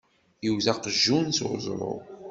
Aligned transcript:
Iwet 0.47 0.67
aqjun 0.73 1.27
s 1.37 1.39
uẓru. 1.47 1.93